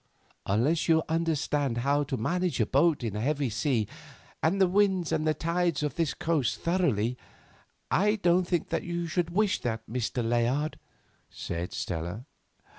"Unless 0.47 0.89
you 0.89 1.03
understand 1.07 1.77
how 1.77 2.01
to 2.05 2.17
manage 2.17 2.59
a 2.59 2.65
boat 2.65 3.03
in 3.03 3.15
a 3.15 3.21
heavy 3.21 3.51
sea, 3.51 3.87
and 4.41 4.59
the 4.59 4.65
winds 4.67 5.11
and 5.11 5.27
tides 5.39 5.83
of 5.83 5.93
this 5.93 6.15
coast 6.15 6.59
thoroughly, 6.59 7.19
I 7.91 8.15
don't 8.15 8.47
think 8.47 8.69
that 8.69 8.81
you 8.81 9.05
should 9.05 9.29
wish 9.29 9.61
that, 9.61 9.87
Mr. 9.87 10.27
Layard," 10.27 10.79
said 11.29 11.71
Stella. 11.71 12.25